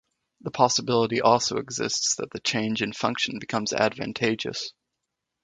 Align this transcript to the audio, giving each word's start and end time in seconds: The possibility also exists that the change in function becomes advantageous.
The 0.39 0.49
possibility 0.49 1.21
also 1.21 1.57
exists 1.57 2.15
that 2.15 2.31
the 2.31 2.39
change 2.39 2.81
in 2.81 2.91
function 2.91 3.37
becomes 3.37 3.71
advantageous. 3.71 4.73